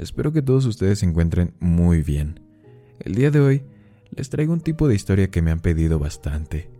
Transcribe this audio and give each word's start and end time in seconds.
Espero 0.00 0.32
que 0.32 0.40
todos 0.40 0.64
ustedes 0.64 1.00
se 1.00 1.06
encuentren 1.06 1.52
muy 1.60 2.00
bien. 2.00 2.40
El 3.00 3.16
día 3.16 3.30
de 3.30 3.38
hoy 3.38 3.62
les 4.08 4.30
traigo 4.30 4.54
un 4.54 4.62
tipo 4.62 4.88
de 4.88 4.94
historia 4.94 5.30
que 5.30 5.42
me 5.42 5.50
han 5.50 5.60
pedido 5.60 5.98
bastante. 5.98 6.70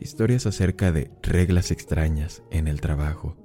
Historias 0.00 0.44
acerca 0.44 0.90
de 0.90 1.12
reglas 1.22 1.70
extrañas 1.70 2.42
en 2.50 2.66
el 2.66 2.80
trabajo. 2.80 3.36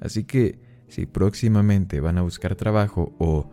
Así 0.00 0.24
que 0.24 0.58
si 0.88 1.06
próximamente 1.06 2.00
van 2.00 2.18
a 2.18 2.22
buscar 2.22 2.56
trabajo 2.56 3.14
o 3.20 3.48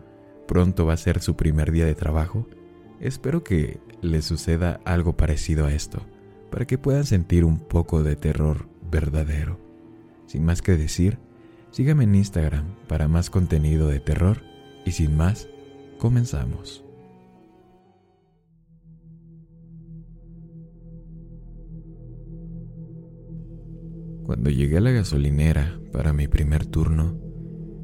pronto 0.47 0.87
va 0.87 0.93
a 0.93 0.97
ser 0.97 1.21
su 1.21 1.35
primer 1.35 1.71
día 1.71 1.85
de 1.85 1.93
trabajo, 1.93 2.47
espero 2.99 3.43
que 3.43 3.79
les 4.01 4.25
suceda 4.25 4.81
algo 4.85 5.17
parecido 5.17 5.67
a 5.67 5.71
esto, 5.71 6.03
para 6.49 6.65
que 6.65 6.79
puedan 6.79 7.05
sentir 7.05 7.45
un 7.45 7.59
poco 7.59 8.01
de 8.01 8.15
terror 8.15 8.67
verdadero. 8.89 9.59
Sin 10.25 10.45
más 10.45 10.63
que 10.63 10.75
decir, 10.77 11.19
síganme 11.69 12.05
en 12.05 12.15
Instagram 12.15 12.75
para 12.87 13.07
más 13.07 13.29
contenido 13.29 13.87
de 13.87 13.99
terror 13.99 14.49
y 14.85 14.91
sin 14.91 15.15
más, 15.15 15.47
comenzamos. 15.97 16.83
Cuando 24.23 24.49
llegué 24.49 24.77
a 24.77 24.81
la 24.81 24.91
gasolinera 24.91 25.79
para 25.91 26.13
mi 26.13 26.27
primer 26.27 26.65
turno, 26.65 27.19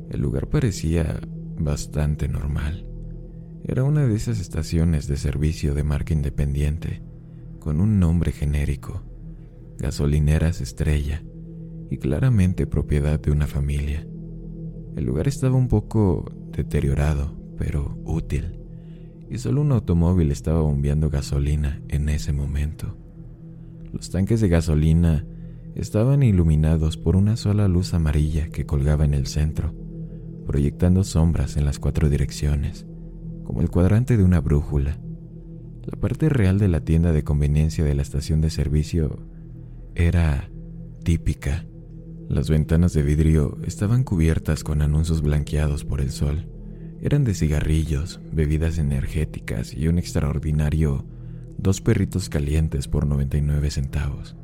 el 0.10 0.22
lugar 0.22 0.48
parecía 0.48 1.20
bastante 1.60 2.28
normal. 2.28 2.88
Era 3.66 3.84
una 3.84 4.08
de 4.08 4.16
esas 4.16 4.40
estaciones 4.40 5.08
de 5.08 5.18
servicio 5.18 5.74
de 5.74 5.84
marca 5.84 6.14
independiente, 6.14 7.04
con 7.60 7.82
un 7.82 8.00
nombre 8.00 8.32
genérico, 8.32 9.04
Gasolineras 9.78 10.62
Estrella, 10.62 11.22
y 11.90 11.98
claramente 11.98 12.66
propiedad 12.66 13.20
de 13.20 13.32
una 13.32 13.48
familia. 13.48 14.08
El 14.96 15.06
lugar 15.06 15.28
estaba 15.28 15.56
un 15.56 15.68
poco 15.68 16.26
deteriorado, 16.58 17.38
pero 17.58 17.98
útil, 18.04 18.60
y 19.30 19.38
solo 19.38 19.62
un 19.62 19.72
automóvil 19.72 20.32
estaba 20.32 20.62
bombeando 20.62 21.10
gasolina 21.10 21.82
en 21.88 22.10
ese 22.10 22.34
momento. 22.34 22.98
Los 23.94 24.10
tanques 24.10 24.42
de 24.42 24.50
gasolina 24.50 25.26
estaban 25.76 26.24
iluminados 26.24 26.98
por 26.98 27.16
una 27.16 27.38
sola 27.38 27.68
luz 27.68 27.94
amarilla 27.94 28.50
que 28.50 28.66
colgaba 28.66 29.06
en 29.06 29.14
el 29.14 29.28
centro, 29.28 29.74
proyectando 30.46 31.04
sombras 31.04 31.58
en 31.58 31.66
las 31.66 31.80
cuatro 31.80 32.10
direcciones, 32.10 32.88
como 33.44 33.62
el 33.62 33.70
cuadrante 33.70 34.18
de 34.18 34.24
una 34.24 34.42
brújula. 34.42 34.98
La 35.84 35.98
parte 36.00 36.28
real 36.28 36.58
de 36.58 36.68
la 36.68 36.82
tienda 36.82 37.14
de 37.14 37.24
conveniencia 37.24 37.86
de 37.86 37.94
la 37.94 38.02
estación 38.02 38.42
de 38.42 38.50
servicio 38.50 39.20
era 39.96 40.50
típica 41.04 41.66
las 42.30 42.50
ventanas 42.50 42.94
de 42.94 43.04
vidrio 43.04 43.58
estaban 43.64 44.04
cubiertas 44.04 44.64
con 44.64 44.82
anuncios 44.82 45.22
blanqueados 45.22 45.86
por 45.86 46.02
el 46.02 46.12
sol. 46.12 46.48
Eran 47.02 47.24
de 47.24 47.34
cigarrillos, 47.34 48.20
bebidas 48.32 48.78
energéticas 48.78 49.74
y 49.74 49.88
un 49.88 49.98
extraordinario 49.98 51.06
dos 51.58 51.82
perritos 51.82 52.30
calientes 52.30 52.88
por 52.88 53.08
99 53.08 53.72
centavos. 53.72 54.36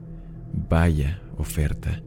Vaya 0.69 1.21
oferta. 1.37 2.01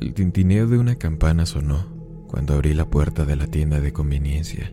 El 0.00 0.14
tintineo 0.14 0.66
de 0.66 0.78
una 0.78 0.96
campana 0.96 1.46
sonó 1.46 1.86
cuando 2.28 2.54
abrí 2.54 2.74
la 2.74 2.88
puerta 2.88 3.24
de 3.24 3.36
la 3.36 3.46
tienda 3.46 3.80
de 3.80 3.92
conveniencia 3.92 4.72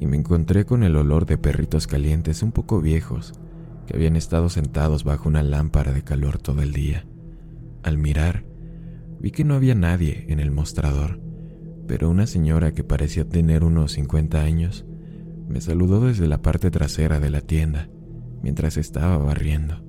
y 0.00 0.06
me 0.06 0.16
encontré 0.16 0.66
con 0.66 0.82
el 0.82 0.96
olor 0.96 1.26
de 1.26 1.38
perritos 1.38 1.86
calientes 1.86 2.42
un 2.42 2.52
poco 2.52 2.80
viejos 2.80 3.32
que 3.86 3.96
habían 3.96 4.16
estado 4.16 4.48
sentados 4.48 5.04
bajo 5.04 5.28
una 5.28 5.42
lámpara 5.42 5.92
de 5.92 6.02
calor 6.02 6.38
todo 6.38 6.62
el 6.62 6.72
día. 6.72 7.06
Al 7.82 7.98
mirar, 7.98 8.44
Vi 9.22 9.30
que 9.30 9.44
no 9.44 9.54
había 9.54 9.76
nadie 9.76 10.26
en 10.30 10.40
el 10.40 10.50
mostrador, 10.50 11.20
pero 11.86 12.10
una 12.10 12.26
señora 12.26 12.72
que 12.72 12.82
parecía 12.82 13.28
tener 13.28 13.62
unos 13.62 13.92
50 13.92 14.42
años 14.42 14.84
me 15.48 15.60
saludó 15.60 16.04
desde 16.04 16.26
la 16.26 16.42
parte 16.42 16.72
trasera 16.72 17.20
de 17.20 17.30
la 17.30 17.40
tienda 17.40 17.88
mientras 18.42 18.76
estaba 18.76 19.18
barriendo. 19.18 19.80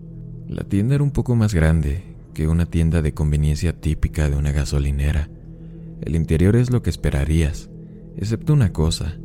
La 0.47 0.63
tienda 0.63 0.93
era 0.93 1.03
un 1.03 1.09
poco 1.09 1.35
más 1.35 1.55
grande 1.55 2.15
que 2.35 2.47
una 2.47 2.67
tienda 2.67 3.01
de 3.01 3.15
conveniencia 3.15 3.73
típica 3.73 4.29
de 4.29 4.35
una 4.35 4.51
gasolinera. 4.51 5.31
El 6.01 6.15
interior 6.15 6.55
es 6.55 6.69
lo 6.69 6.83
que 6.83 6.91
esperarías, 6.91 7.71
excepto 8.15 8.53
una 8.53 8.71
cosa. 8.71 9.17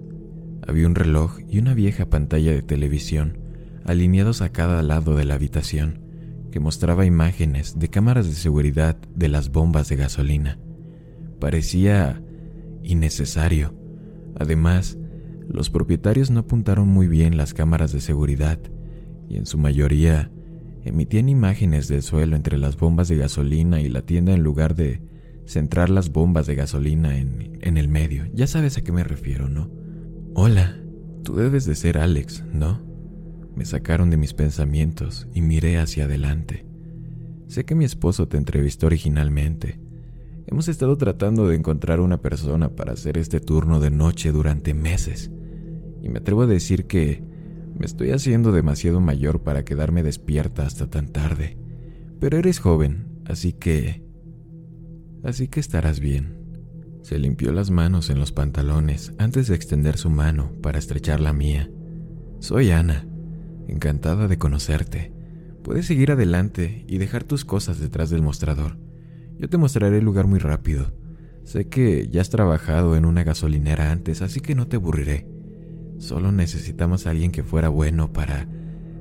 Había 0.66 0.86
un 0.86 0.94
reloj 0.94 1.38
y 1.46 1.58
una 1.58 1.74
vieja 1.74 2.06
pantalla 2.08 2.52
de 2.52 2.62
televisión 2.62 3.36
alineados 3.84 4.40
a 4.40 4.52
cada 4.52 4.82
lado 4.82 5.16
de 5.16 5.26
la 5.26 5.34
habitación 5.34 6.07
mostraba 6.60 7.06
imágenes 7.06 7.78
de 7.78 7.88
cámaras 7.88 8.26
de 8.26 8.34
seguridad 8.34 8.96
de 9.14 9.28
las 9.28 9.50
bombas 9.50 9.88
de 9.88 9.96
gasolina. 9.96 10.58
Parecía 11.40 12.22
innecesario. 12.82 13.74
Además, 14.38 14.98
los 15.48 15.70
propietarios 15.70 16.30
no 16.30 16.40
apuntaron 16.40 16.88
muy 16.88 17.08
bien 17.08 17.36
las 17.36 17.54
cámaras 17.54 17.92
de 17.92 18.00
seguridad 18.00 18.58
y 19.28 19.36
en 19.36 19.46
su 19.46 19.58
mayoría 19.58 20.30
emitían 20.84 21.28
imágenes 21.28 21.88
del 21.88 22.02
suelo 22.02 22.36
entre 22.36 22.58
las 22.58 22.76
bombas 22.76 23.08
de 23.08 23.16
gasolina 23.16 23.80
y 23.80 23.88
la 23.88 24.02
tienda 24.02 24.32
en 24.32 24.42
lugar 24.42 24.74
de 24.74 25.02
centrar 25.46 25.90
las 25.90 26.12
bombas 26.12 26.46
de 26.46 26.54
gasolina 26.54 27.18
en, 27.18 27.58
en 27.62 27.76
el 27.76 27.88
medio. 27.88 28.26
Ya 28.32 28.46
sabes 28.46 28.78
a 28.78 28.82
qué 28.82 28.92
me 28.92 29.04
refiero, 29.04 29.48
¿no? 29.48 29.70
Hola, 30.34 30.76
tú 31.24 31.36
debes 31.36 31.64
de 31.64 31.74
ser 31.74 31.98
Alex, 31.98 32.44
¿no? 32.52 32.87
Me 33.58 33.64
sacaron 33.64 34.08
de 34.08 34.16
mis 34.16 34.34
pensamientos 34.34 35.26
y 35.34 35.42
miré 35.42 35.78
hacia 35.78 36.04
adelante. 36.04 36.64
Sé 37.48 37.64
que 37.64 37.74
mi 37.74 37.84
esposo 37.84 38.28
te 38.28 38.36
entrevistó 38.36 38.86
originalmente. 38.86 39.80
Hemos 40.46 40.68
estado 40.68 40.96
tratando 40.96 41.48
de 41.48 41.56
encontrar 41.56 41.98
una 41.98 42.22
persona 42.22 42.76
para 42.76 42.92
hacer 42.92 43.18
este 43.18 43.40
turno 43.40 43.80
de 43.80 43.90
noche 43.90 44.30
durante 44.30 44.74
meses. 44.74 45.32
Y 46.00 46.08
me 46.08 46.20
atrevo 46.20 46.42
a 46.42 46.46
decir 46.46 46.86
que 46.86 47.24
me 47.76 47.84
estoy 47.84 48.12
haciendo 48.12 48.52
demasiado 48.52 49.00
mayor 49.00 49.42
para 49.42 49.64
quedarme 49.64 50.04
despierta 50.04 50.64
hasta 50.64 50.88
tan 50.88 51.08
tarde. 51.08 51.58
Pero 52.20 52.38
eres 52.38 52.60
joven, 52.60 53.22
así 53.24 53.54
que... 53.54 54.04
Así 55.24 55.48
que 55.48 55.58
estarás 55.58 55.98
bien. 55.98 56.38
Se 57.02 57.18
limpió 57.18 57.50
las 57.50 57.72
manos 57.72 58.08
en 58.08 58.20
los 58.20 58.30
pantalones 58.30 59.14
antes 59.18 59.48
de 59.48 59.56
extender 59.56 59.96
su 59.96 60.10
mano 60.10 60.52
para 60.62 60.78
estrechar 60.78 61.18
la 61.18 61.32
mía. 61.32 61.68
Soy 62.38 62.70
Ana 62.70 63.04
encantada 63.68 64.26
de 64.26 64.38
conocerte. 64.38 65.12
Puedes 65.62 65.86
seguir 65.86 66.10
adelante 66.10 66.84
y 66.88 66.98
dejar 66.98 67.24
tus 67.24 67.44
cosas 67.44 67.78
detrás 67.78 68.10
del 68.10 68.22
mostrador. 68.22 68.78
Yo 69.38 69.48
te 69.48 69.58
mostraré 69.58 69.98
el 69.98 70.04
lugar 70.04 70.26
muy 70.26 70.38
rápido. 70.38 70.92
Sé 71.44 71.68
que 71.68 72.08
ya 72.08 72.20
has 72.20 72.30
trabajado 72.30 72.96
en 72.96 73.04
una 73.04 73.22
gasolinera 73.22 73.92
antes, 73.92 74.22
así 74.22 74.40
que 74.40 74.54
no 74.54 74.66
te 74.66 74.76
aburriré. 74.76 75.26
Solo 75.98 76.32
necesitamos 76.32 77.06
a 77.06 77.10
alguien 77.10 77.30
que 77.30 77.42
fuera 77.42 77.68
bueno 77.68 78.12
para 78.12 78.48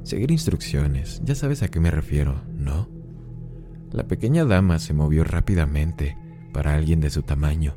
seguir 0.04 0.32
instrucciones. 0.32 1.22
Ya 1.24 1.36
sabes 1.36 1.64
a 1.64 1.70
qué 1.70 1.80
me 1.80 1.92
refiero, 1.92 2.42
¿no? 2.54 2.90
La 3.92 4.08
pequeña 4.08 4.46
dama 4.46 4.80
se 4.80 4.94
movió 4.94 5.24
rápidamente 5.24 6.18
para 6.54 6.76
alguien 6.76 7.00
de 7.00 7.10
su 7.10 7.24
tamaño. 7.24 7.76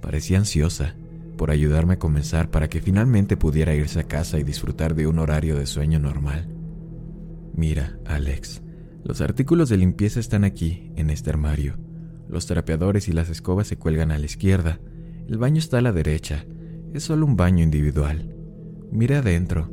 Parecía 0.00 0.38
ansiosa 0.38 0.94
por 1.38 1.50
ayudarme 1.50 1.94
a 1.94 1.98
comenzar 1.98 2.50
para 2.50 2.68
que 2.68 2.82
finalmente 2.82 3.38
pudiera 3.38 3.74
irse 3.74 4.00
a 4.00 4.04
casa 4.04 4.38
y 4.38 4.42
disfrutar 4.42 4.94
de 4.94 5.06
un 5.06 5.18
horario 5.18 5.56
de 5.56 5.64
sueño 5.64 5.98
normal. 5.98 6.46
Mira, 7.54 7.98
Alex, 8.04 8.60
los 9.04 9.22
artículos 9.22 9.70
de 9.70 9.78
limpieza 9.78 10.20
están 10.20 10.44
aquí, 10.44 10.92
en 10.96 11.08
este 11.08 11.30
armario. 11.30 11.78
Los 12.28 12.46
trapeadores 12.46 13.08
y 13.08 13.12
las 13.12 13.30
escobas 13.30 13.68
se 13.68 13.78
cuelgan 13.78 14.10
a 14.10 14.18
la 14.18 14.26
izquierda. 14.26 14.80
El 15.26 15.38
baño 15.38 15.58
está 15.58 15.78
a 15.78 15.80
la 15.80 15.92
derecha. 15.92 16.44
Es 16.92 17.04
solo 17.04 17.24
un 17.24 17.36
baño 17.36 17.64
individual. 17.64 18.34
Mira 18.92 19.20
adentro. 19.20 19.70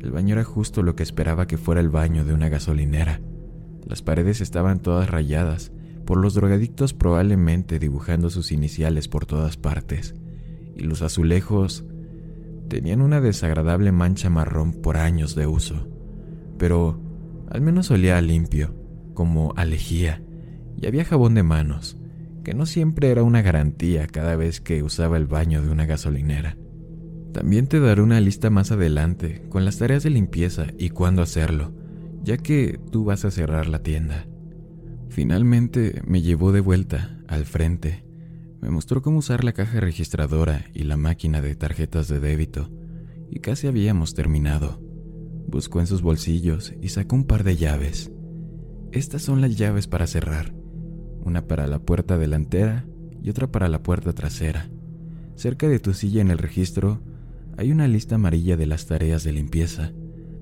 El 0.00 0.12
baño 0.12 0.34
era 0.34 0.44
justo 0.44 0.82
lo 0.82 0.94
que 0.94 1.02
esperaba 1.02 1.48
que 1.48 1.58
fuera 1.58 1.80
el 1.80 1.88
baño 1.88 2.24
de 2.24 2.34
una 2.34 2.48
gasolinera. 2.48 3.20
Las 3.84 4.02
paredes 4.02 4.40
estaban 4.40 4.80
todas 4.80 5.10
rayadas, 5.10 5.72
por 6.04 6.18
los 6.18 6.34
drogadictos 6.34 6.94
probablemente 6.94 7.78
dibujando 7.78 8.30
sus 8.30 8.52
iniciales 8.52 9.08
por 9.08 9.26
todas 9.26 9.56
partes 9.56 10.14
los 10.78 11.02
azulejos 11.02 11.84
tenían 12.68 13.00
una 13.00 13.20
desagradable 13.20 13.92
mancha 13.92 14.30
marrón 14.30 14.72
por 14.72 14.96
años 14.96 15.34
de 15.34 15.46
uso, 15.46 15.88
pero 16.58 17.00
al 17.50 17.60
menos 17.60 17.90
olía 17.90 18.20
limpio, 18.20 18.74
como 19.14 19.52
a 19.56 19.64
lejía, 19.64 20.22
y 20.76 20.86
había 20.86 21.04
jabón 21.04 21.34
de 21.34 21.42
manos, 21.42 21.98
que 22.44 22.54
no 22.54 22.66
siempre 22.66 23.10
era 23.10 23.22
una 23.22 23.42
garantía 23.42 24.06
cada 24.06 24.36
vez 24.36 24.60
que 24.60 24.82
usaba 24.82 25.16
el 25.16 25.26
baño 25.26 25.62
de 25.62 25.70
una 25.70 25.86
gasolinera. 25.86 26.56
También 27.32 27.66
te 27.66 27.80
daré 27.80 28.02
una 28.02 28.20
lista 28.20 28.50
más 28.50 28.72
adelante 28.72 29.42
con 29.48 29.64
las 29.64 29.78
tareas 29.78 30.02
de 30.02 30.10
limpieza 30.10 30.66
y 30.78 30.90
cuándo 30.90 31.22
hacerlo, 31.22 31.72
ya 32.22 32.36
que 32.38 32.78
tú 32.90 33.04
vas 33.04 33.24
a 33.24 33.30
cerrar 33.30 33.66
la 33.66 33.82
tienda. 33.82 34.26
Finalmente 35.08 36.00
me 36.06 36.22
llevó 36.22 36.52
de 36.52 36.60
vuelta 36.60 37.18
al 37.28 37.44
frente. 37.44 38.04
Me 38.60 38.70
mostró 38.70 39.02
cómo 39.02 39.18
usar 39.18 39.44
la 39.44 39.52
caja 39.52 39.80
registradora 39.80 40.64
y 40.74 40.84
la 40.84 40.96
máquina 40.96 41.40
de 41.40 41.54
tarjetas 41.54 42.08
de 42.08 42.20
débito, 42.20 42.70
y 43.30 43.40
casi 43.40 43.66
habíamos 43.66 44.14
terminado. 44.14 44.80
Buscó 45.46 45.80
en 45.80 45.86
sus 45.86 46.02
bolsillos 46.02 46.74
y 46.82 46.88
sacó 46.88 47.16
un 47.16 47.24
par 47.24 47.44
de 47.44 47.56
llaves. 47.56 48.10
Estas 48.92 49.22
son 49.22 49.40
las 49.40 49.56
llaves 49.56 49.86
para 49.86 50.06
cerrar, 50.06 50.54
una 51.20 51.46
para 51.46 51.66
la 51.66 51.78
puerta 51.78 52.18
delantera 52.18 52.86
y 53.22 53.30
otra 53.30 53.50
para 53.50 53.68
la 53.68 53.82
puerta 53.82 54.12
trasera. 54.12 54.68
Cerca 55.36 55.68
de 55.68 55.78
tu 55.78 55.94
silla 55.94 56.20
en 56.20 56.30
el 56.30 56.38
registro 56.38 57.00
hay 57.56 57.70
una 57.70 57.88
lista 57.88 58.16
amarilla 58.16 58.56
de 58.56 58.66
las 58.66 58.86
tareas 58.86 59.24
de 59.24 59.32
limpieza. 59.32 59.92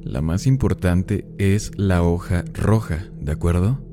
La 0.01 0.23
más 0.23 0.47
importante 0.47 1.27
es 1.39 1.73
la 1.77 2.03
hoja 2.03 2.45
roja, 2.55 3.07
¿de 3.21 3.33
acuerdo? 3.33 3.86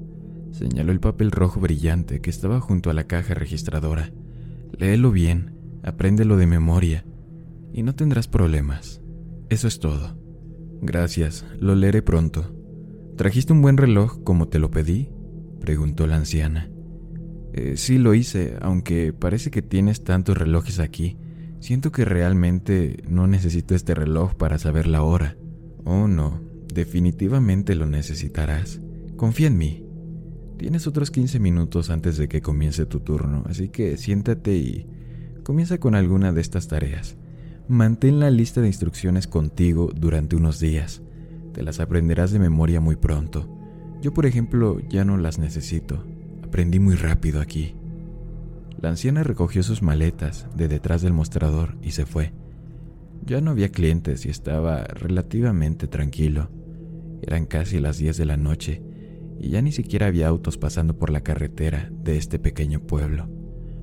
Señaló 0.53 0.91
el 0.91 0.99
papel 0.99 1.31
rojo 1.31 1.59
brillante 1.59 2.21
que 2.21 2.29
estaba 2.29 2.61
junto 2.61 2.91
a 2.91 2.93
la 2.93 3.05
caja 3.05 3.33
registradora. 3.33 4.11
Léelo 4.77 5.11
bien, 5.11 5.55
apréndelo 5.81 6.37
de 6.37 6.45
memoria 6.45 7.05
y 7.73 7.81
no 7.81 7.95
tendrás 7.95 8.27
problemas. 8.27 9.01
Eso 9.49 9.67
es 9.67 9.79
todo. 9.79 10.15
Gracias, 10.81 11.43
lo 11.59 11.73
leeré 11.73 12.03
pronto. 12.03 12.55
¿Trajiste 13.17 13.51
un 13.51 13.63
buen 13.63 13.77
reloj 13.77 14.23
como 14.23 14.47
te 14.47 14.59
lo 14.59 14.69
pedí? 14.69 15.09
preguntó 15.59 16.05
la 16.05 16.17
anciana. 16.17 16.69
Eh, 17.53 17.73
sí 17.75 17.97
lo 17.97 18.13
hice, 18.13 18.57
aunque 18.61 19.11
parece 19.11 19.49
que 19.49 19.63
tienes 19.63 20.03
tantos 20.03 20.37
relojes 20.37 20.79
aquí. 20.79 21.17
Siento 21.61 21.91
que 21.91 22.05
realmente 22.05 23.01
no 23.07 23.25
necesito 23.25 23.73
este 23.73 23.95
reloj 23.95 24.35
para 24.35 24.59
saber 24.59 24.85
la 24.85 25.01
hora. 25.01 25.35
Oh, 25.83 26.07
no, 26.07 26.41
definitivamente 26.71 27.73
lo 27.73 27.87
necesitarás. 27.87 28.81
Confía 29.15 29.47
en 29.47 29.57
mí. 29.57 29.82
Tienes 30.63 30.87
otros 30.87 31.11
15 31.11 31.41
minutos 31.41 31.89
antes 31.89 32.15
de 32.15 32.29
que 32.29 32.41
comience 32.41 32.85
tu 32.85 33.01
turno, 33.01 33.43
así 33.47 33.67
que 33.67 33.97
siéntate 33.97 34.55
y 34.55 34.87
comienza 35.43 35.77
con 35.77 35.93
alguna 35.93 36.31
de 36.31 36.39
estas 36.39 36.69
tareas. 36.69 37.17
Mantén 37.67 38.21
la 38.21 38.31
lista 38.31 38.61
de 38.61 38.67
instrucciones 38.67 39.27
contigo 39.27 39.91
durante 39.93 40.37
unos 40.37 40.61
días. 40.61 41.01
Te 41.51 41.63
las 41.63 41.81
aprenderás 41.81 42.31
de 42.31 42.39
memoria 42.39 42.79
muy 42.79 42.95
pronto. 42.95 43.45
Yo, 44.01 44.13
por 44.13 44.25
ejemplo, 44.25 44.79
ya 44.87 45.03
no 45.03 45.17
las 45.17 45.37
necesito. 45.37 46.05
Aprendí 46.43 46.79
muy 46.79 46.95
rápido 46.95 47.41
aquí. 47.41 47.75
La 48.79 48.87
anciana 48.87 49.21
recogió 49.23 49.63
sus 49.63 49.81
maletas 49.81 50.47
de 50.55 50.69
detrás 50.69 51.01
del 51.01 51.11
mostrador 51.11 51.75
y 51.81 51.91
se 51.91 52.05
fue. 52.05 52.31
Ya 53.25 53.41
no 53.41 53.51
había 53.51 53.67
clientes 53.67 54.25
y 54.25 54.29
estaba 54.29 54.85
relativamente 54.85 55.89
tranquilo. 55.89 56.49
Eran 57.21 57.47
casi 57.47 57.81
las 57.81 57.97
10 57.97 58.15
de 58.15 58.25
la 58.25 58.37
noche 58.37 58.92
y 59.43 59.49
ya 59.49 59.61
ni 59.61 59.71
siquiera 59.71 60.07
había 60.07 60.27
autos 60.27 60.57
pasando 60.57 60.97
por 60.97 61.11
la 61.11 61.21
carretera 61.21 61.91
de 61.91 62.17
este 62.17 62.39
pequeño 62.39 62.79
pueblo. 62.79 63.27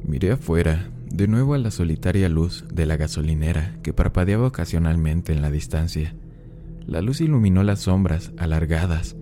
Miré 0.04 0.32
afuera, 0.32 0.90
de 1.12 1.28
nuevo 1.28 1.54
a 1.54 1.58
la 1.58 1.70
solitaria 1.70 2.28
luz 2.28 2.64
de 2.72 2.86
la 2.86 2.96
gasolinera 2.96 3.78
que 3.82 3.92
parpadeaba 3.92 4.48
ocasionalmente 4.48 5.32
en 5.32 5.42
la 5.42 5.50
distancia. 5.50 6.16
La 6.86 7.02
luz 7.02 7.20
iluminó 7.20 7.62
las 7.62 7.80
sombras 7.80 8.32
alargadas 8.38 9.16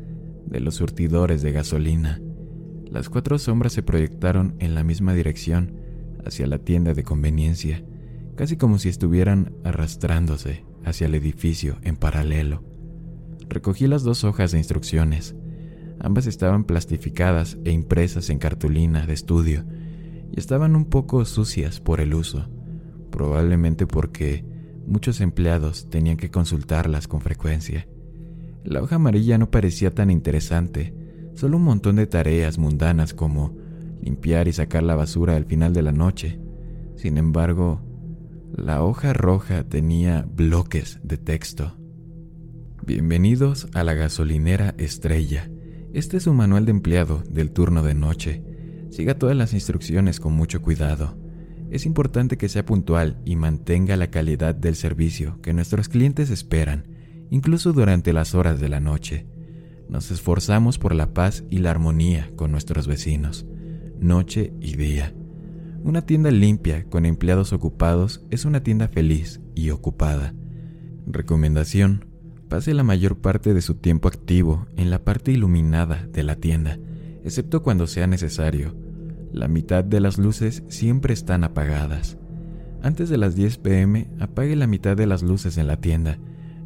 de 0.47 0.61
los 0.61 0.77
surtidores 0.77 1.43
de 1.43 1.53
gasolina 1.53 2.21
las 2.91 3.11
cuatro 3.11 3.39
sombras 3.39 3.75
se 3.75 3.83
proyectaron 3.83 4.55
en 4.61 4.75
la 4.75 4.83
misma 4.83 5.13
dirección, 5.13 5.75
hacia 6.25 6.47
la 6.47 6.59
tienda 6.59 6.95
de 6.95 7.05
conveniencia, 7.05 7.85
casi 8.35 8.57
como 8.57 8.79
si 8.79 8.89
estuvieran 8.89 9.53
arrastrándose 9.63 10.65
hacia 10.85 11.07
el 11.07 11.15
edificio 11.15 11.79
en 11.83 11.97
paralelo. 11.97 12.65
Recogí 13.49 13.87
las 13.87 14.05
dos 14.05 14.25
hojas 14.25 14.53
de 14.53 14.59
instrucciones. 14.59 15.35
Ambas 16.01 16.27
estaban 16.27 16.65
plastificadas 16.65 17.59
e 17.65 17.73
impresas 17.73 18.31
en 18.31 18.39
cartulina 18.39 19.07
de 19.07 19.15
estudio 19.15 19.65
y 20.33 20.39
estaban 20.39 20.77
un 20.77 20.85
poco 20.85 21.25
sucias 21.25 21.81
por 21.81 22.01
el 22.01 22.15
uso, 22.15 22.49
probablemente 23.11 23.87
porque 23.87 24.45
muchos 24.87 25.21
empleados 25.21 25.89
tenían 25.91 26.17
que 26.17 26.31
consultarlas 26.31 27.09
con 27.09 27.21
frecuencia. 27.21 27.89
La 28.65 28.83
hoja 28.83 28.97
amarilla 28.97 29.39
no 29.39 29.51
parecía 29.51 29.95
tan 29.95 30.11
interesante 30.11 30.95
Solo 31.39 31.59
un 31.59 31.63
montón 31.63 31.95
de 31.95 32.09
tareas 32.09 32.59
mundanas 32.59 33.15
como 33.15 33.57
limpiar 34.03 34.49
y 34.49 34.53
sacar 34.53 34.83
la 34.83 34.97
basura 34.97 35.37
al 35.37 35.45
final 35.45 35.73
de 35.73 35.83
la 35.83 35.93
noche. 35.93 36.41
Sin 36.97 37.17
embargo, 37.17 37.81
la 38.57 38.83
hoja 38.83 39.13
roja 39.13 39.63
tenía 39.63 40.27
bloques 40.29 40.99
de 41.05 41.17
texto. 41.17 41.77
Bienvenidos 42.85 43.69
a 43.73 43.85
la 43.85 43.95
gasolinera 43.95 44.75
Estrella. 44.79 45.49
Este 45.95 46.19
es 46.19 46.27
un 46.27 46.37
manual 46.37 46.67
de 46.67 46.73
empleado 46.73 47.23
del 47.31 47.51
turno 47.51 47.83
de 47.83 47.95
noche. 47.95 48.43
Siga 48.91 49.19
todas 49.19 49.37
las 49.37 49.55
instrucciones 49.55 50.21
con 50.21 50.35
mucho 50.35 50.61
cuidado. 50.61 51.17
Es 51.71 51.87
importante 51.87 52.37
que 52.37 52.49
sea 52.49 52.65
puntual 52.65 53.21
y 53.25 53.37
mantenga 53.37 53.97
la 53.97 54.11
calidad 54.11 54.55
del 54.55 54.75
servicio 54.75 55.41
que 55.41 55.53
nuestros 55.53 55.89
clientes 55.89 56.31
esperan, 56.31 56.89
incluso 57.31 57.73
durante 57.73 58.13
las 58.13 58.35
horas 58.35 58.61
de 58.61 58.69
la 58.69 58.81
noche. 58.81 59.27
Nos 59.89 60.11
esforzamos 60.11 60.79
por 60.79 60.95
la 60.95 61.15
paz 61.15 61.45
y 61.51 61.59
la 61.59 61.71
armonía 61.71 62.31
con 62.37 62.53
nuestros 62.53 62.87
vecinos, 62.87 63.47
noche 63.99 64.53
y 64.61 64.77
día. 64.77 65.15
Una 65.83 66.03
tienda 66.03 66.31
limpia 66.31 66.85
con 66.85 67.07
empleados 67.07 67.53
ocupados 67.55 68.27
es 68.31 68.45
una 68.45 68.63
tienda 68.63 68.89
feliz 68.89 69.41
y 69.55 69.71
ocupada. 69.71 70.35
Recomendación. 71.07 72.08
Pase 72.49 72.73
la 72.73 72.83
mayor 72.83 73.19
parte 73.19 73.53
de 73.53 73.61
su 73.61 73.75
tiempo 73.75 74.09
activo 74.09 74.67
en 74.77 74.89
la 74.89 75.05
parte 75.05 75.33
iluminada 75.33 76.07
de 76.11 76.23
la 76.23 76.37
tienda, 76.37 76.79
excepto 77.23 77.63
cuando 77.63 77.87
sea 77.87 78.07
necesario. 78.07 78.75
La 79.33 79.49
mitad 79.49 79.85
de 79.85 80.01
las 80.01 80.17
luces 80.17 80.63
siempre 80.69 81.13
están 81.13 81.45
apagadas. 81.45 82.17
Antes 82.83 83.11
de 83.11 83.19
las 83.19 83.35
10 83.35 83.59
pm, 83.59 84.09
apague 84.19 84.57
la 84.57 84.67
mitad 84.67 84.97
de 84.97 85.07
las 85.07 85.23
luces 85.23 85.59
en 85.59 85.67
la 85.67 85.77
tienda. 85.77 86.19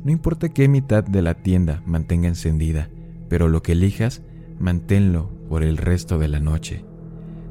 No 0.05 0.13
importa 0.13 0.51
qué 0.51 0.69
mitad 0.69 1.03
de 1.03 1.21
la 1.21 1.43
tienda 1.43 1.83
mantenga 1.85 2.29
encendida, 2.29 2.89
pero 3.29 3.49
lo 3.49 3.63
que 3.63 3.73
elijas, 3.73 4.23
manténlo 4.61 5.31
por 5.49 5.65
el 5.65 5.79
resto 5.79 6.19
de 6.19 6.29
la 6.29 6.39
noche. 6.39 6.85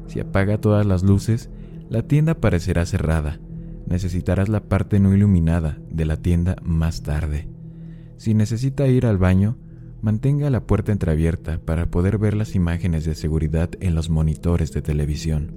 Si 0.06 0.20
apaga 0.20 0.58
todas 0.58 0.86
las 0.86 1.02
luces, 1.02 1.50
la 1.90 2.02
tienda 2.02 2.40
parecerá 2.40 2.86
cerrada. 2.86 3.40
Necesitarás 3.86 4.48
la 4.48 4.60
parte 4.60 5.00
no 5.00 5.12
iluminada 5.12 5.78
de 5.90 6.06
la 6.06 6.16
tienda 6.16 6.56
más 6.62 7.02
tarde. 7.02 7.51
Si 8.22 8.34
necesita 8.34 8.86
ir 8.86 9.04
al 9.06 9.18
baño, 9.18 9.58
mantenga 10.00 10.48
la 10.48 10.64
puerta 10.64 10.92
entreabierta 10.92 11.58
para 11.58 11.90
poder 11.90 12.18
ver 12.18 12.34
las 12.34 12.54
imágenes 12.54 13.04
de 13.04 13.16
seguridad 13.16 13.70
en 13.80 13.96
los 13.96 14.10
monitores 14.10 14.70
de 14.70 14.80
televisión. 14.80 15.52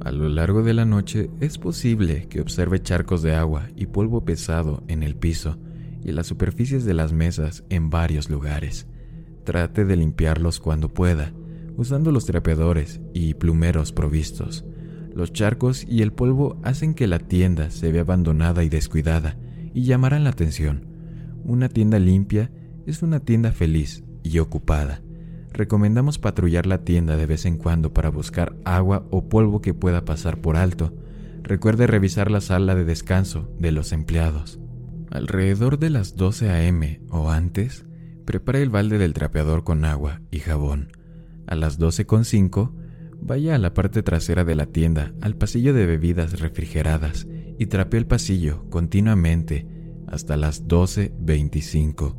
A 0.00 0.10
lo 0.10 0.30
largo 0.30 0.62
de 0.62 0.72
la 0.72 0.86
noche 0.86 1.28
es 1.38 1.58
posible 1.58 2.28
que 2.30 2.40
observe 2.40 2.80
charcos 2.80 3.20
de 3.20 3.34
agua 3.34 3.68
y 3.76 3.84
polvo 3.84 4.24
pesado 4.24 4.84
en 4.88 5.02
el 5.02 5.16
piso 5.16 5.58
y 6.02 6.12
las 6.12 6.28
superficies 6.28 6.86
de 6.86 6.94
las 6.94 7.12
mesas 7.12 7.62
en 7.68 7.90
varios 7.90 8.30
lugares. 8.30 8.86
Trate 9.44 9.84
de 9.84 9.96
limpiarlos 9.96 10.60
cuando 10.60 10.88
pueda, 10.88 11.34
usando 11.76 12.10
los 12.10 12.24
trapeadores 12.24 13.02
y 13.12 13.34
plumeros 13.34 13.92
provistos. 13.92 14.64
Los 15.14 15.34
charcos 15.34 15.84
y 15.86 16.00
el 16.00 16.14
polvo 16.14 16.58
hacen 16.62 16.94
que 16.94 17.06
la 17.06 17.18
tienda 17.18 17.68
se 17.68 17.92
vea 17.92 18.00
abandonada 18.00 18.64
y 18.64 18.70
descuidada 18.70 19.36
y 19.74 19.82
llamarán 19.82 20.24
la 20.24 20.30
atención. 20.30 20.95
Una 21.46 21.68
tienda 21.68 22.00
limpia 22.00 22.50
es 22.86 23.04
una 23.04 23.20
tienda 23.20 23.52
feliz 23.52 24.02
y 24.24 24.40
ocupada. 24.40 25.00
Recomendamos 25.52 26.18
patrullar 26.18 26.66
la 26.66 26.82
tienda 26.82 27.16
de 27.16 27.26
vez 27.26 27.46
en 27.46 27.56
cuando 27.56 27.94
para 27.94 28.10
buscar 28.10 28.56
agua 28.64 29.06
o 29.12 29.28
polvo 29.28 29.62
que 29.62 29.72
pueda 29.72 30.04
pasar 30.04 30.40
por 30.40 30.56
alto. 30.56 30.92
Recuerde 31.44 31.86
revisar 31.86 32.32
la 32.32 32.40
sala 32.40 32.74
de 32.74 32.84
descanso 32.84 33.48
de 33.60 33.70
los 33.70 33.92
empleados. 33.92 34.58
Alrededor 35.12 35.78
de 35.78 35.90
las 35.90 36.16
12 36.16 36.50
a.m. 36.50 37.00
o 37.10 37.30
antes, 37.30 37.86
Prepare 38.24 38.60
el 38.60 38.70
balde 38.70 38.98
del 38.98 39.14
trapeador 39.14 39.62
con 39.62 39.84
agua 39.84 40.20
y 40.32 40.40
jabón. 40.40 40.90
A 41.46 41.54
las 41.54 41.78
12.05, 41.78 42.72
vaya 43.22 43.54
a 43.54 43.58
la 43.58 43.72
parte 43.72 44.02
trasera 44.02 44.42
de 44.42 44.56
la 44.56 44.66
tienda, 44.66 45.14
al 45.20 45.36
pasillo 45.36 45.72
de 45.72 45.86
bebidas 45.86 46.40
refrigeradas, 46.40 47.28
y 47.56 47.66
trapee 47.66 47.98
el 47.98 48.06
pasillo 48.08 48.68
continuamente 48.68 49.75
hasta 50.06 50.36
las 50.36 50.66
12.25. 50.66 52.14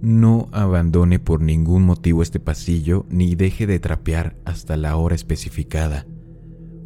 No 0.00 0.48
abandone 0.52 1.18
por 1.18 1.40
ningún 1.40 1.84
motivo 1.84 2.22
este 2.22 2.40
pasillo 2.40 3.06
ni 3.08 3.34
deje 3.34 3.66
de 3.66 3.78
trapear 3.78 4.36
hasta 4.44 4.76
la 4.76 4.96
hora 4.96 5.14
especificada. 5.14 6.06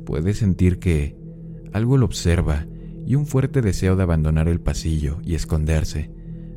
Puede 0.04 0.35
sentir 0.35 0.78
que 0.78 1.16
algo 1.73 1.97
lo 1.97 2.07
observa 2.07 2.66
y 3.07 3.14
un 3.14 3.26
fuerte 3.26 3.62
deseo 3.62 3.97
de 3.97 4.02
abandonar 4.02 4.49
el 4.49 4.61
pasillo 4.61 5.18
y 5.25 5.35
esconderse. 5.35 6.11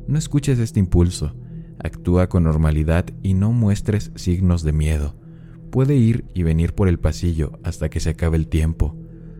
No 0.06 0.18
escuches 0.18 0.58
este 0.58 0.80
impulso 0.80 1.34
Actúa 1.82 2.28
con 2.28 2.44
normalidad 2.44 3.06
y 3.22 3.34
no 3.34 3.50
muestres 3.50 4.12
signos 4.14 4.62
de 4.62 4.72
miedo. 4.72 5.16
Puede 5.72 5.96
ir 5.96 6.24
y 6.32 6.44
venir 6.44 6.74
por 6.74 6.86
el 6.86 7.00
pasillo 7.00 7.58
hasta 7.64 7.88
que 7.88 7.98
se 7.98 8.10
acabe 8.10 8.36
el 8.36 8.46
tiempo. 8.46 8.96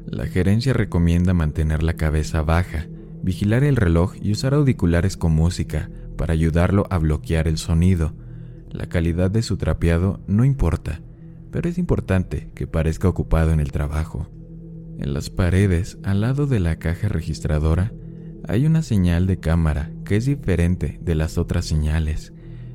La 0.07 0.27
gerencia 0.27 0.73
recomienda 0.73 1.35
mantener 1.35 1.85
la 1.85 1.95
cabeza 1.95 2.43
baja 2.43 2.89
vigilar 3.23 3.65
el 3.65 3.77
reloj 3.77 4.15
y 4.21 4.33
usar 4.33 4.55
auriculares 4.55 5.17
con 5.17 5.33
música 5.33 5.91
para 6.17 6.33
ayudarlo 6.33 6.87
a 6.91 6.99
bloquear 6.99 7.49
el 7.49 7.59
sonido. 7.59 8.15
La 8.71 8.87
calidad 8.87 9.31
de 9.31 9.43
su 9.43 9.57
trapeado 9.57 10.21
no 10.27 10.45
importa, 10.45 11.01
pero 11.51 11.69
es 11.69 11.79
importante 11.79 12.51
que 12.55 12.67
parezca 12.67 13.09
ocupado 13.09 13.53
en 13.53 13.61
el 13.61 13.73
trabajo. 13.73 14.29
En 14.99 15.15
las 15.15 15.31
paredes, 15.31 15.99
al 16.03 16.21
lado 16.21 16.47
de 16.47 16.61
la 16.61 16.77
caja 16.77 17.09
registradora, 17.09 17.93
hay 18.49 18.67
una 18.67 18.83
señal 18.83 19.27
de 19.27 19.39
cámara 19.39 19.91
que 20.05 20.17
es 20.17 20.27
diferente 20.27 20.99
de 21.03 21.15
las 21.15 21.39
otras 21.39 21.65
señales. 21.65 22.33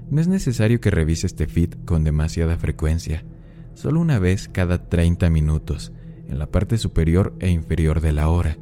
No 0.09 0.21
es 0.21 0.27
necesario 0.27 0.79
que 0.79 0.91
revise 0.91 1.27
este 1.27 1.47
feed 1.47 1.73
con 1.85 2.03
demasiada 2.03 2.57
frecuencia, 2.57 3.25
solo 3.73 3.99
una 3.99 4.19
vez 4.19 4.47
cada 4.47 4.87
30 4.89 5.29
minutos, 5.29 5.91
en 6.27 6.39
la 6.39 6.47
parte 6.47 6.77
superior 6.77 7.35
e 7.39 7.49
inferior 7.49 8.01
de 8.01 8.13
la 8.13 8.29
hora. 8.29 8.57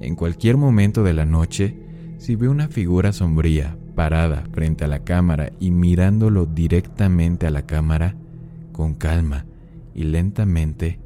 En 0.00 0.14
cualquier 0.14 0.56
momento 0.56 1.02
de 1.02 1.12
la 1.12 1.24
noche, 1.24 1.76
si 2.18 2.36
ve 2.36 2.48
una 2.48 2.68
figura 2.68 3.12
sombría 3.12 3.76
parada 3.94 4.44
frente 4.52 4.84
a 4.84 4.88
la 4.88 5.00
cámara 5.00 5.52
y 5.58 5.70
mirándolo 5.70 6.46
directamente 6.46 7.46
a 7.46 7.50
la 7.50 7.62
cámara, 7.62 8.14
con 8.72 8.94
calma 8.94 9.46
y 9.94 10.04
lentamente, 10.04 11.00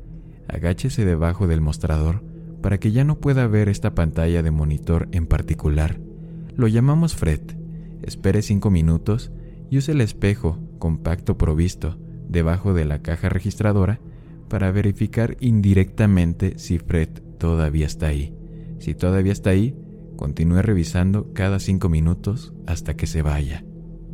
agáchese 0.48 1.04
debajo 1.04 1.46
del 1.46 1.62
mostrador 1.62 2.22
para 2.60 2.78
que 2.78 2.92
ya 2.92 3.04
no 3.04 3.18
pueda 3.18 3.46
ver 3.46 3.68
esta 3.68 3.94
pantalla 3.94 4.42
de 4.42 4.50
monitor 4.50 5.08
en 5.12 5.26
particular. 5.26 5.98
Lo 6.54 6.68
llamamos 6.68 7.16
Fred. 7.16 7.40
Espere 8.02 8.42
cinco 8.42 8.70
minutos 8.70 9.32
y 9.70 9.78
use 9.78 9.92
el 9.92 10.02
espejo 10.02 10.58
compacto 10.78 11.38
provisto 11.38 11.96
debajo 12.28 12.74
de 12.74 12.84
la 12.84 13.00
caja 13.00 13.28
registradora 13.28 14.00
para 14.48 14.70
verificar 14.70 15.36
indirectamente 15.40 16.58
si 16.58 16.78
Fred 16.78 17.08
todavía 17.38 17.86
está 17.86 18.08
ahí. 18.08 18.34
Si 18.82 18.94
todavía 18.94 19.30
está 19.30 19.50
ahí, 19.50 19.76
continúe 20.16 20.60
revisando 20.60 21.32
cada 21.34 21.60
cinco 21.60 21.88
minutos 21.88 22.52
hasta 22.66 22.96
que 22.96 23.06
se 23.06 23.22
vaya. 23.22 23.64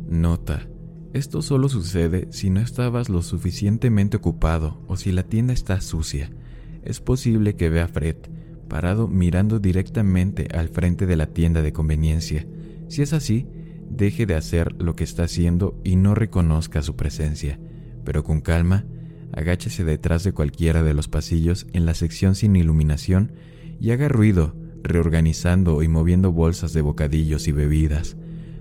Nota. 0.07 0.69
Esto 1.11 1.41
solo 1.41 1.69
sucede 1.69 2.27
si 2.29 2.51
no 2.51 2.59
estabas 2.59 3.09
lo 3.09 3.23
suficientemente 3.23 4.17
ocupado 4.17 4.79
o 4.87 4.95
si 4.95 5.11
la 5.11 5.23
tienda 5.23 5.53
está 5.53 5.81
sucia. 5.81 6.29
Es 6.83 6.99
posible 6.99 7.55
que 7.55 7.69
vea 7.69 7.85
a 7.85 7.87
Fred 7.87 8.17
parado 8.67 9.07
mirando 9.07 9.57
directamente 9.57 10.47
al 10.53 10.69
frente 10.69 11.07
de 11.07 11.15
la 11.15 11.25
tienda 11.25 11.63
de 11.63 11.73
conveniencia. 11.73 12.45
Si 12.89 13.01
es 13.01 13.11
así, 13.13 13.47
deje 13.89 14.27
de 14.27 14.35
hacer 14.35 14.79
lo 14.79 14.95
que 14.95 15.03
está 15.03 15.23
haciendo 15.23 15.81
y 15.83 15.95
no 15.95 16.13
reconozca 16.13 16.83
su 16.83 16.95
presencia. 16.95 17.59
Pero 18.05 18.23
con 18.23 18.41
calma, 18.41 18.85
agáchese 19.33 19.83
detrás 19.83 20.23
de 20.23 20.33
cualquiera 20.33 20.83
de 20.83 20.93
los 20.93 21.07
pasillos 21.07 21.65
en 21.73 21.87
la 21.87 21.95
sección 21.95 22.35
sin 22.35 22.55
iluminación 22.55 23.31
y 23.79 23.91
haga 23.91 24.07
ruido, 24.07 24.55
reorganizando 24.83 25.83
y 25.83 25.87
moviendo 25.87 26.31
bolsas 26.31 26.73
de 26.73 26.81
bocadillos 26.81 27.47
y 27.47 27.51
bebidas. 27.51 28.17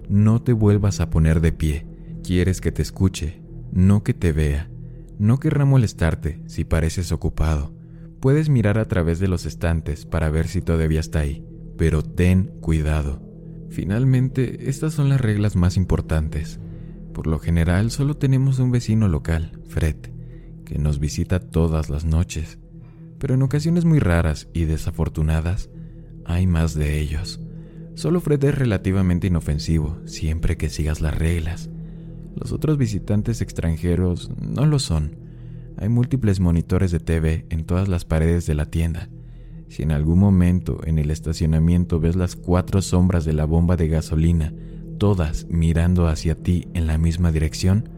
No 0.08 0.42
te 0.42 0.52
vuelvas 0.52 1.00
a 1.00 1.10
poner 1.10 1.40
de 1.40 1.52
pie. 1.52 1.86
Quieres 2.22 2.60
que 2.60 2.72
te 2.72 2.82
escuche, 2.82 3.42
no 3.72 4.02
que 4.02 4.14
te 4.14 4.32
vea. 4.32 4.70
No 5.18 5.38
querrá 5.38 5.64
molestarte 5.64 6.42
si 6.46 6.64
pareces 6.64 7.12
ocupado. 7.12 7.74
Puedes 8.20 8.48
mirar 8.48 8.78
a 8.78 8.86
través 8.86 9.18
de 9.18 9.28
los 9.28 9.46
estantes 9.46 10.06
para 10.06 10.30
ver 10.30 10.48
si 10.48 10.60
todavía 10.60 11.00
está 11.00 11.20
ahí, 11.20 11.44
pero 11.76 12.02
ten 12.02 12.52
cuidado. 12.60 13.22
Finalmente, 13.70 14.68
estas 14.68 14.94
son 14.94 15.08
las 15.08 15.20
reglas 15.20 15.56
más 15.56 15.76
importantes. 15.76 16.58
Por 17.12 17.26
lo 17.26 17.38
general, 17.38 17.90
solo 17.90 18.16
tenemos 18.16 18.58
un 18.58 18.70
vecino 18.70 19.08
local, 19.08 19.60
Fred, 19.68 19.96
que 20.64 20.78
nos 20.78 20.98
visita 20.98 21.40
todas 21.40 21.90
las 21.90 22.04
noches 22.04 22.58
pero 23.18 23.34
en 23.34 23.42
ocasiones 23.42 23.84
muy 23.84 23.98
raras 23.98 24.48
y 24.52 24.64
desafortunadas 24.64 25.70
hay 26.24 26.46
más 26.46 26.74
de 26.74 27.00
ellos. 27.00 27.40
Solo 27.94 28.20
Fred 28.20 28.42
es 28.44 28.56
relativamente 28.56 29.26
inofensivo 29.26 29.98
siempre 30.04 30.56
que 30.56 30.68
sigas 30.68 31.00
las 31.00 31.16
reglas. 31.16 31.68
Los 32.36 32.52
otros 32.52 32.78
visitantes 32.78 33.40
extranjeros 33.40 34.30
no 34.40 34.66
lo 34.66 34.78
son. 34.78 35.16
Hay 35.76 35.88
múltiples 35.88 36.38
monitores 36.38 36.92
de 36.92 37.00
TV 37.00 37.46
en 37.50 37.64
todas 37.64 37.88
las 37.88 38.04
paredes 38.04 38.46
de 38.46 38.54
la 38.54 38.66
tienda. 38.66 39.08
Si 39.68 39.82
en 39.82 39.90
algún 39.90 40.18
momento 40.18 40.80
en 40.86 40.98
el 40.98 41.10
estacionamiento 41.10 42.00
ves 42.00 42.16
las 42.16 42.36
cuatro 42.36 42.82
sombras 42.82 43.24
de 43.24 43.32
la 43.32 43.44
bomba 43.44 43.76
de 43.76 43.88
gasolina, 43.88 44.54
todas 44.98 45.46
mirando 45.48 46.06
hacia 46.06 46.36
ti 46.36 46.68
en 46.74 46.86
la 46.86 46.98
misma 46.98 47.32
dirección, 47.32 47.88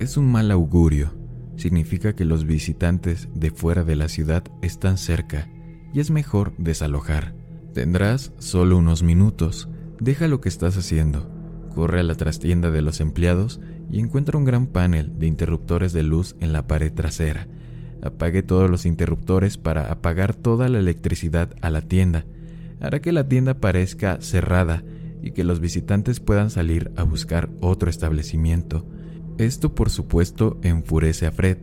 es 0.00 0.16
un 0.16 0.30
mal 0.30 0.50
augurio 0.50 1.12
significa 1.56 2.14
que 2.14 2.24
los 2.24 2.44
visitantes 2.44 3.28
de 3.34 3.50
fuera 3.50 3.84
de 3.84 3.96
la 3.96 4.08
ciudad 4.08 4.44
están 4.62 4.98
cerca 4.98 5.48
y 5.92 6.00
es 6.00 6.10
mejor 6.10 6.54
desalojar. 6.58 7.34
Tendrás 7.72 8.32
solo 8.38 8.78
unos 8.78 9.02
minutos. 9.02 9.68
Deja 10.00 10.28
lo 10.28 10.40
que 10.40 10.48
estás 10.48 10.76
haciendo. 10.76 11.30
Corre 11.74 12.00
a 12.00 12.04
la 12.04 12.14
trastienda 12.14 12.70
de 12.70 12.82
los 12.82 13.00
empleados 13.00 13.60
y 13.90 14.00
encuentra 14.00 14.38
un 14.38 14.44
gran 14.44 14.66
panel 14.66 15.18
de 15.18 15.26
interruptores 15.26 15.92
de 15.92 16.02
luz 16.02 16.36
en 16.40 16.52
la 16.52 16.66
pared 16.66 16.92
trasera. 16.92 17.48
Apague 18.02 18.42
todos 18.42 18.70
los 18.70 18.86
interruptores 18.86 19.56
para 19.56 19.90
apagar 19.90 20.34
toda 20.34 20.68
la 20.68 20.78
electricidad 20.78 21.54
a 21.62 21.70
la 21.70 21.80
tienda. 21.80 22.26
Hará 22.80 23.00
que 23.00 23.12
la 23.12 23.28
tienda 23.28 23.54
parezca 23.54 24.20
cerrada 24.20 24.84
y 25.22 25.30
que 25.30 25.42
los 25.42 25.58
visitantes 25.58 26.20
puedan 26.20 26.50
salir 26.50 26.92
a 26.96 27.02
buscar 27.02 27.50
otro 27.60 27.88
establecimiento. 27.88 28.86
Esto 29.38 29.74
por 29.74 29.90
supuesto 29.90 30.58
enfurece 30.62 31.26
a 31.26 31.32
Fred, 31.32 31.58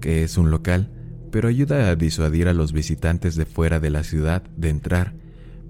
que 0.00 0.22
es 0.22 0.38
un 0.38 0.52
local, 0.52 0.90
pero 1.32 1.48
ayuda 1.48 1.90
a 1.90 1.96
disuadir 1.96 2.46
a 2.46 2.52
los 2.52 2.72
visitantes 2.72 3.34
de 3.34 3.46
fuera 3.46 3.80
de 3.80 3.90
la 3.90 4.04
ciudad 4.04 4.44
de 4.56 4.68
entrar. 4.68 5.14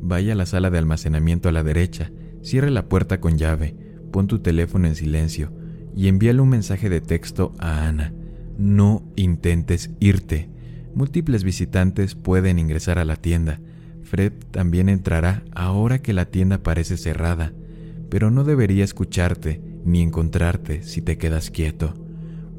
Vaya 0.00 0.34
a 0.34 0.36
la 0.36 0.44
sala 0.44 0.68
de 0.68 0.78
almacenamiento 0.78 1.48
a 1.48 1.52
la 1.52 1.62
derecha, 1.62 2.10
cierre 2.42 2.70
la 2.70 2.88
puerta 2.90 3.20
con 3.20 3.38
llave, 3.38 3.74
pon 4.12 4.26
tu 4.26 4.40
teléfono 4.40 4.86
en 4.86 4.94
silencio 4.94 5.50
y 5.96 6.08
envíale 6.08 6.42
un 6.42 6.50
mensaje 6.50 6.90
de 6.90 7.00
texto 7.00 7.54
a 7.58 7.86
Ana. 7.86 8.12
No 8.58 9.02
intentes 9.16 9.90
irte. 9.98 10.50
Múltiples 10.94 11.42
visitantes 11.42 12.14
pueden 12.14 12.58
ingresar 12.58 12.98
a 12.98 13.06
la 13.06 13.16
tienda. 13.16 13.60
Fred 14.02 14.32
también 14.50 14.90
entrará 14.90 15.42
ahora 15.54 16.00
que 16.00 16.12
la 16.12 16.26
tienda 16.26 16.58
parece 16.58 16.98
cerrada, 16.98 17.54
pero 18.10 18.30
no 18.30 18.44
debería 18.44 18.84
escucharte 18.84 19.75
ni 19.86 20.02
encontrarte 20.02 20.82
si 20.82 21.00
te 21.00 21.16
quedas 21.16 21.50
quieto. 21.50 21.94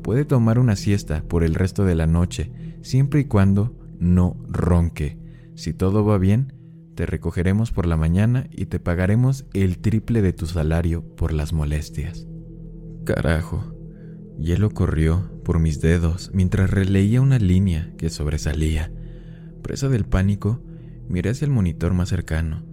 Puede 0.01 0.25
tomar 0.25 0.57
una 0.57 0.75
siesta 0.75 1.21
por 1.27 1.43
el 1.43 1.53
resto 1.53 1.83
de 1.85 1.93
la 1.93 2.07
noche, 2.07 2.51
siempre 2.81 3.19
y 3.19 3.25
cuando 3.25 3.75
no 3.99 4.37
ronque. 4.47 5.19
Si 5.55 5.73
todo 5.73 6.05
va 6.05 6.17
bien, 6.17 6.53
te 6.95 7.05
recogeremos 7.05 7.71
por 7.71 7.85
la 7.85 7.97
mañana 7.97 8.47
y 8.49 8.67
te 8.67 8.79
pagaremos 8.79 9.45
el 9.53 9.79
triple 9.79 10.21
de 10.21 10.33
tu 10.33 10.47
salario 10.47 11.03
por 11.15 11.33
las 11.33 11.53
molestias. 11.53 12.25
Carajo. 13.03 13.73
Hielo 14.39 14.69
corrió 14.69 15.31
por 15.43 15.59
mis 15.59 15.81
dedos 15.81 16.31
mientras 16.33 16.69
releía 16.69 17.21
una 17.21 17.39
línea 17.39 17.91
que 17.97 18.09
sobresalía. 18.09 18.91
Presa 19.63 19.89
del 19.89 20.05
pánico, 20.05 20.61
miré 21.09 21.31
hacia 21.31 21.45
el 21.45 21.51
monitor 21.51 21.93
más 21.93 22.09
cercano 22.09 22.66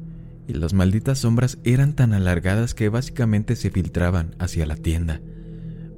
y 0.46 0.54
las 0.54 0.74
malditas 0.74 1.18
sombras 1.20 1.58
eran 1.64 1.94
tan 1.94 2.12
alargadas 2.12 2.74
que 2.74 2.88
básicamente 2.88 3.56
se 3.56 3.70
filtraban 3.70 4.34
hacia 4.38 4.66
la 4.66 4.76
tienda. 4.76 5.20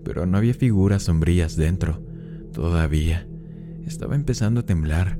Pero 0.04 0.26
no 0.26 0.38
había 0.38 0.54
figuras 0.54 1.04
sombrías 1.04 1.56
dentro, 1.56 2.02
todavía. 2.52 3.26
Estaba 3.86 4.14
empezando 4.14 4.60
a 4.60 4.66
temblar. 4.66 5.18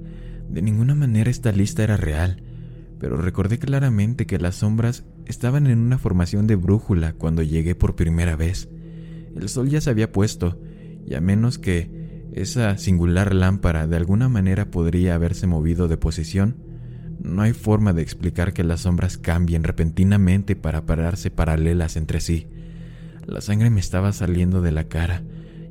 De 0.49 0.63
ninguna 0.63 0.95
manera 0.95 1.31
esta 1.31 1.51
lista 1.51 1.83
era 1.83 1.97
real, 1.97 2.43
pero 2.99 3.17
recordé 3.17 3.59
claramente 3.59 4.27
que 4.27 4.39
las 4.39 4.57
sombras 4.57 5.05
estaban 5.27 5.67
en 5.67 5.79
una 5.79 5.99
formación 5.99 6.47
de 6.47 6.55
brújula 6.55 7.13
cuando 7.13 7.43
llegué 7.43 7.75
por 7.75 7.97
primera 7.97 8.37
vez. 8.37 8.69
El 9.35 9.49
sol 9.49 9.69
ya 9.69 9.81
se 9.81 9.91
había 9.91 10.13
puesto, 10.13 10.59
y 11.05 11.15
a 11.15 11.21
menos 11.21 11.59
que 11.59 12.29
esa 12.33 12.79
singular 12.79 13.35
lámpara 13.35 13.87
de 13.87 13.97
alguna 13.97 14.29
manera 14.29 14.71
podría 14.71 15.15
haberse 15.15 15.47
movido 15.47 15.89
de 15.89 15.97
posición, 15.97 16.57
no 17.23 17.43
hay 17.43 17.53
forma 17.53 17.93
de 17.93 18.03
explicar 18.03 18.53
que 18.53 18.65
las 18.65 18.83
sombras 18.83 19.19
cambien 19.19 19.65
repentinamente 19.65 20.57
para 20.57 20.87
pararse 20.87 21.31
paralelas 21.31 21.97
entre 21.97 22.21
sí. 22.21 22.49
La 23.27 23.41
sangre 23.41 23.71
me 23.71 23.81
estaba 23.81 24.13
saliendo 24.13 24.63
de 24.63 24.73
la 24.73 24.85
cara 24.85 25.23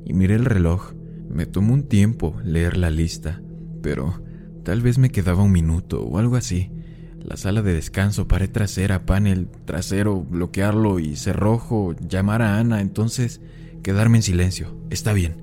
y 0.04 0.12
miré 0.12 0.34
el 0.34 0.44
reloj. 0.44 0.92
Me 1.28 1.46
tomó 1.46 1.74
un 1.74 1.84
tiempo 1.84 2.36
leer 2.44 2.76
la 2.76 2.90
lista, 2.90 3.40
pero 3.82 4.22
tal 4.62 4.82
vez 4.82 4.98
me 4.98 5.10
quedaba 5.10 5.42
un 5.42 5.52
minuto 5.52 6.02
o 6.02 6.18
algo 6.18 6.36
así. 6.36 6.70
La 7.22 7.36
sala 7.36 7.62
de 7.62 7.74
descanso, 7.74 8.28
pared 8.28 8.50
trasera, 8.50 9.04
panel 9.04 9.48
trasero, 9.64 10.22
bloquearlo 10.22 11.00
y 11.00 11.16
cerrojo, 11.16 11.96
llamar 12.08 12.42
a 12.42 12.58
Ana, 12.58 12.80
entonces 12.80 13.40
quedarme 13.82 14.18
en 14.18 14.22
silencio. 14.22 14.78
Está 14.90 15.12
bien. 15.12 15.42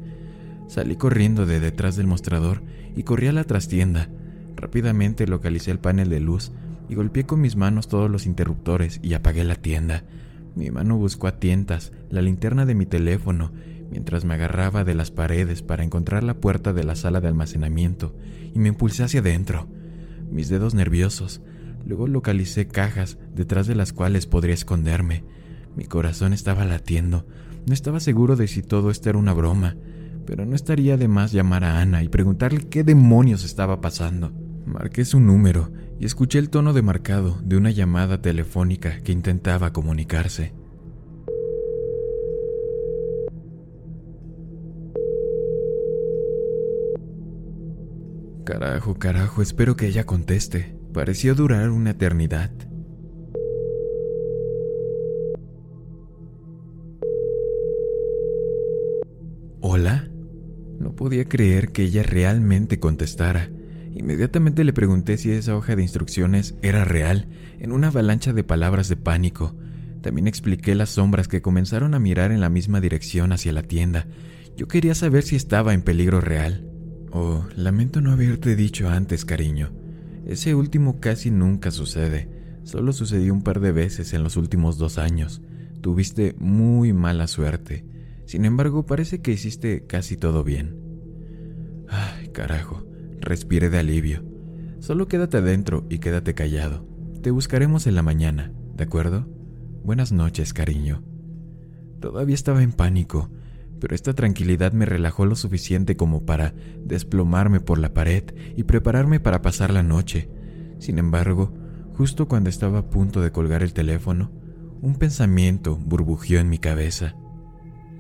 Salí 0.68 0.96
corriendo 0.96 1.46
de 1.46 1.60
detrás 1.60 1.96
del 1.98 2.08
mostrador 2.08 2.64
y 2.96 3.04
corrí 3.04 3.28
a 3.28 3.34
la 3.34 3.44
trastienda. 3.44 4.10
Rápidamente 4.64 5.28
localicé 5.28 5.72
el 5.72 5.80
panel 5.80 6.08
de 6.10 6.22
luz 6.22 6.54
y 6.88 6.96
golpeé 6.96 7.26
con 7.26 7.42
mis 7.42 7.58
manos 7.58 7.90
todos 7.90 8.10
los 8.10 8.26
interruptores 8.26 9.02
y 9.04 9.14
apagué 9.14 9.44
la 9.44 9.56
tienda. 9.56 10.06
Mi 10.56 10.72
mano 10.72 10.96
buscó 10.96 11.28
a 11.28 11.38
tientas 11.38 11.92
la 12.10 12.22
linterna 12.22 12.66
de 12.66 12.74
mi 12.74 12.86
teléfono 12.86 13.52
mientras 13.92 14.24
me 14.24 14.36
agarraba 14.36 14.86
de 14.86 14.96
las 14.96 15.12
paredes 15.12 15.64
para 15.64 15.84
encontrar 15.84 16.24
la 16.24 16.36
puerta 16.36 16.72
de 16.72 16.86
la 16.86 16.96
sala 16.96 17.20
de 17.20 17.28
almacenamiento 17.28 18.16
y 18.56 18.60
me 18.60 18.70
impulsé 18.70 19.04
hacia 19.04 19.20
adentro. 19.20 19.68
Mis 20.32 20.48
dedos 20.48 20.74
nerviosos, 20.74 21.42
Luego 21.86 22.08
localicé 22.08 22.70
cajas 22.70 23.18
detrás 23.36 23.68
de 23.68 23.76
las 23.76 23.92
cuales 23.92 24.26
podría 24.26 24.54
esconderme. 24.54 25.26
Mi 25.76 25.84
corazón 25.84 26.32
estaba 26.32 26.64
latiendo. 26.64 27.28
No 27.66 27.74
estaba 27.74 28.00
seguro 28.00 28.38
de 28.38 28.48
si 28.48 28.64
todo 28.64 28.90
esto 28.90 29.10
era 29.10 29.20
una 29.20 29.34
broma, 29.34 29.76
pero 30.26 30.46
no 30.46 30.56
estaría 30.56 30.96
de 30.96 31.10
más 31.10 31.34
llamar 31.34 31.66
a 31.66 31.82
Ana 31.82 32.02
y 32.02 32.08
preguntarle 32.08 32.70
qué 32.70 32.86
demonios 32.86 33.44
estaba 33.44 33.82
pasando. 33.82 34.32
Marqué 34.74 35.06
su 35.06 35.20
número 35.20 35.72
y 36.00 36.06
escuché 36.06 36.40
el 36.40 36.50
tono 36.50 36.74
demarcado 36.74 37.38
de 37.44 37.58
una 37.58 37.70
llamada 37.70 38.24
telefónica 38.24 39.02
que 39.02 39.12
intentaba 39.12 39.72
comunicarse. 39.72 40.52
Carajo, 48.44 48.96
carajo, 48.96 49.44
espero 49.44 49.76
que 49.76 49.86
ella 49.86 50.08
conteste. 50.08 50.76
Pareció 50.92 51.36
durar 51.36 51.70
una 51.70 51.92
eternidad. 51.92 52.50
¿Hola? 59.62 60.10
No 60.80 60.96
podía 60.96 61.26
creer 61.26 61.72
que 61.72 61.84
ella 61.84 62.02
realmente 62.02 62.80
contestara. 62.80 63.52
Inmediatamente 63.96 64.64
le 64.64 64.74
pregunté 64.74 65.18
si 65.18 65.32
esa 65.32 65.56
hoja 65.56 65.76
de 65.76 65.84
instrucciones 65.84 66.56
era 66.62 66.84
real, 66.84 67.28
en 67.60 67.72
una 67.72 67.88
avalancha 67.88 68.34
de 68.34 68.44
palabras 68.44 68.90
de 68.90 68.96
pánico. 68.96 69.56
También 70.02 70.28
expliqué 70.28 70.76
las 70.76 70.90
sombras 70.90 71.28
que 71.28 71.42
comenzaron 71.42 71.94
a 71.94 72.00
mirar 72.00 72.32
en 72.32 72.42
la 72.42 72.50
misma 72.50 72.82
dirección 72.82 73.32
hacia 73.32 73.54
la 73.54 73.64
tienda. 73.64 74.08
Yo 74.58 74.68
quería 74.68 74.96
saber 74.96 75.24
si 75.24 75.36
estaba 75.36 75.74
en 75.74 75.84
peligro 75.84 76.22
real. 76.22 76.68
Oh, 77.12 77.46
lamento 77.56 78.02
no 78.02 78.12
haberte 78.12 78.56
dicho 78.56 78.90
antes, 78.90 79.26
cariño. 79.26 79.72
Ese 80.26 80.56
último 80.56 81.00
casi 81.00 81.30
nunca 81.30 81.70
sucede. 81.70 82.30
Solo 82.64 82.94
sucedió 82.94 83.34
un 83.34 83.44
par 83.44 83.60
de 83.60 83.72
veces 83.72 84.14
en 84.14 84.24
los 84.24 84.38
últimos 84.38 84.78
dos 84.78 84.98
años. 84.98 85.42
Tuviste 85.82 86.36
muy 86.40 86.94
mala 86.94 87.28
suerte. 87.28 87.86
Sin 88.26 88.46
embargo, 88.46 88.86
parece 88.86 89.22
que 89.22 89.34
hiciste 89.34 89.86
casi 89.86 90.18
todo 90.18 90.44
bien. 90.44 90.78
Ay, 91.90 92.30
carajo. 92.30 92.86
Respire 93.24 93.70
de 93.70 93.80
alivio. 93.80 94.24
Solo 94.80 95.08
quédate 95.08 95.38
adentro 95.38 95.86
y 95.90 96.00
quédate 96.00 96.34
callado. 96.34 96.88
Te 97.22 97.32
buscaremos 97.32 97.88
en 97.88 97.96
la 97.96 98.04
mañana, 98.04 98.54
¿de 98.76 98.84
acuerdo? 98.84 99.28
Buenas 99.84 100.12
noches, 100.12 100.54
cariño. 100.54 101.04
Todavía 102.00 102.36
estaba 102.36 102.64
en 102.64 102.74
pánico 102.74 103.30
pero 103.84 103.96
esta 103.96 104.14
tranquilidad 104.14 104.72
me 104.72 104.86
relajó 104.86 105.26
lo 105.26 105.36
suficiente 105.36 105.98
como 105.98 106.26
para 106.26 106.54
desplomarme 106.86 107.60
por 107.60 107.80
la 107.80 107.94
pared 107.94 108.24
y 108.56 108.64
prepararme 108.64 109.20
para 109.20 109.42
pasar 109.42 109.74
la 109.74 109.84
noche. 109.84 110.30
Sin 110.80 111.00
embargo, 111.00 111.54
justo 111.98 112.30
cuando 112.30 112.50
estaba 112.50 112.80
a 112.80 112.90
punto 112.90 113.20
de 113.20 113.34
colgar 113.34 113.62
el 113.62 113.74
teléfono, 113.74 114.32
un 114.82 114.96
pensamiento 114.96 115.76
burbujeó 115.76 116.40
en 116.40 116.48
mi 116.48 116.60
cabeza. 116.60 117.18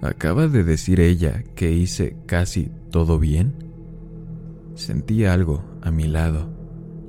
¿Acaba 0.01 0.47
de 0.47 0.63
decir 0.63 1.01
ella 1.01 1.43
que 1.53 1.73
hice 1.73 2.15
casi 2.27 2.71
todo 2.89 3.19
bien? 3.19 3.72
Sentí 4.75 5.25
algo 5.25 5.63
a 5.81 5.91
mi 5.91 6.07
lado. 6.07 6.51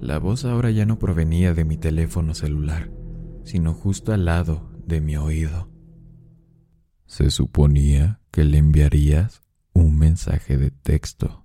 La 0.00 0.18
voz 0.18 0.44
ahora 0.44 0.70
ya 0.70 0.84
no 0.84 0.98
provenía 0.98 1.54
de 1.54 1.64
mi 1.64 1.78
teléfono 1.78 2.34
celular, 2.34 2.90
sino 3.44 3.72
justo 3.72 4.12
al 4.12 4.26
lado 4.26 4.70
de 4.86 5.00
mi 5.00 5.16
oído. 5.16 5.70
Se 7.06 7.30
suponía 7.30 8.20
que 8.30 8.44
le 8.44 8.58
enviarías 8.58 9.42
un 9.72 9.98
mensaje 9.98 10.58
de 10.58 10.70
texto. 10.70 11.43